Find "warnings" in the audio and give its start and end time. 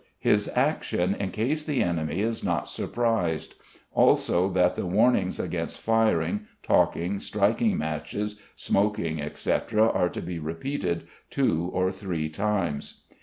4.87-5.39